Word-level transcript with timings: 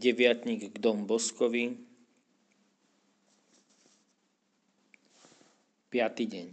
Deviatník 0.00 0.72
k 0.72 0.76
Dom 0.80 1.04
Boskovi, 1.04 1.76
5. 5.92 6.24
deň. 6.24 6.48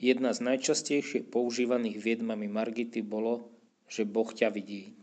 Jedna 0.00 0.32
z 0.32 0.40
najčastejšie 0.40 1.28
používaných 1.28 2.00
viedmami 2.00 2.48
Margity 2.48 3.04
bolo, 3.04 3.52
že 3.84 4.08
Boh 4.08 4.32
ťa 4.32 4.48
vidí. 4.48 4.96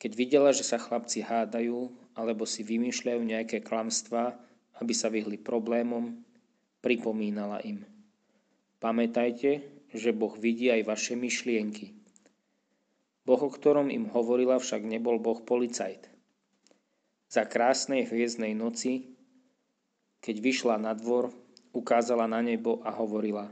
Keď 0.00 0.16
videla, 0.16 0.56
že 0.56 0.64
sa 0.64 0.80
chlapci 0.80 1.20
hádajú 1.20 1.92
alebo 2.16 2.48
si 2.48 2.64
vymýšľajú 2.64 3.20
nejaké 3.20 3.60
klamstvá, 3.60 4.32
aby 4.80 4.96
sa 4.96 5.12
vyhli 5.12 5.36
problémom, 5.36 6.24
pripomínala 6.80 7.60
im. 7.68 7.84
Pamätajte, 8.80 9.60
že 9.92 10.16
Boh 10.16 10.32
vidí 10.40 10.72
aj 10.72 10.88
vaše 10.88 11.20
myšlienky. 11.20 11.99
Boh, 13.30 13.46
o 13.46 13.50
ktorom 13.54 13.94
im 13.94 14.10
hovorila, 14.10 14.58
však 14.58 14.82
nebol 14.82 15.22
Boh 15.22 15.38
policajt. 15.38 16.10
Za 17.30 17.46
krásnej 17.46 18.02
hviezdnej 18.02 18.58
noci, 18.58 19.14
keď 20.18 20.36
vyšla 20.42 20.74
na 20.82 20.98
dvor, 20.98 21.30
ukázala 21.70 22.26
na 22.26 22.42
nebo 22.42 22.82
a 22.82 22.90
hovorila 22.90 23.46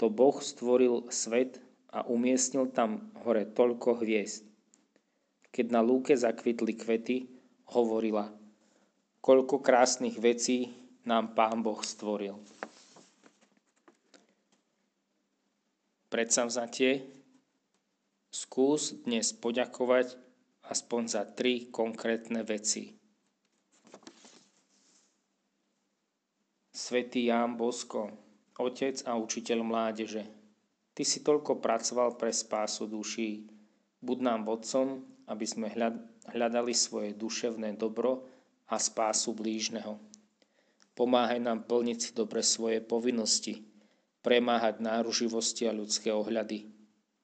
To 0.00 0.08
Boh 0.08 0.40
stvoril 0.40 1.12
svet 1.12 1.60
a 1.92 2.08
umiestnil 2.08 2.72
tam 2.72 3.12
hore 3.20 3.44
toľko 3.44 4.00
hviezd. 4.00 4.48
Keď 5.52 5.66
na 5.68 5.84
lúke 5.84 6.16
zakvitli 6.16 6.72
kvety, 6.72 7.28
hovorila 7.76 8.32
Koľko 9.20 9.60
krásnych 9.60 10.16
vecí 10.16 10.72
nám 11.04 11.36
Pán 11.36 11.60
Boh 11.60 11.84
stvoril. 11.84 12.40
Predsavzatie 16.08 17.19
skús 18.60 18.92
dnes 19.08 19.32
poďakovať 19.32 20.20
aspoň 20.68 21.02
za 21.08 21.24
tri 21.24 21.72
konkrétne 21.72 22.44
veci. 22.44 22.92
Svetý 26.68 27.32
Ján 27.32 27.56
Bosko, 27.56 28.12
otec 28.60 29.00
a 29.08 29.16
učiteľ 29.16 29.64
mládeže, 29.64 30.28
Ty 30.92 31.02
si 31.08 31.24
toľko 31.24 31.64
pracoval 31.64 32.20
pre 32.20 32.28
spásu 32.36 32.84
duší. 32.84 33.48
Buď 34.04 34.28
nám 34.28 34.44
vodcom, 34.44 35.08
aby 35.24 35.48
sme 35.48 35.72
hľadali 36.28 36.76
svoje 36.76 37.16
duševné 37.16 37.80
dobro 37.80 38.28
a 38.68 38.76
spásu 38.76 39.32
blížneho. 39.32 39.96
Pomáhaj 40.92 41.40
nám 41.40 41.64
plniť 41.64 41.96
si 41.96 42.10
dobre 42.12 42.44
svoje 42.44 42.84
povinnosti, 42.84 43.64
premáhať 44.20 44.84
náruživosti 44.84 45.64
a 45.64 45.72
ľudské 45.72 46.12
ohľady. 46.12 46.79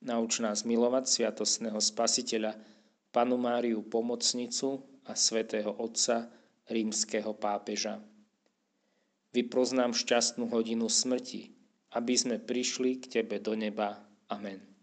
Nauč 0.06 0.38
nás 0.38 0.62
milovať 0.62 1.10
sviatosného 1.10 1.82
spasiteľa, 1.82 2.54
Panu 3.10 3.34
Máriu 3.34 3.82
Pomocnicu 3.82 4.78
a 5.02 5.18
svätého 5.18 5.74
Otca 5.82 6.30
rímskeho 6.70 7.34
pápeža. 7.34 7.98
Vyproznám 9.34 9.98
šťastnú 9.98 10.46
hodinu 10.46 10.86
smrti, 10.86 11.50
aby 11.98 12.14
sme 12.14 12.36
prišli 12.38 13.02
k 13.02 13.20
Tebe 13.20 13.42
do 13.42 13.58
neba. 13.58 13.98
Amen. 14.30 14.75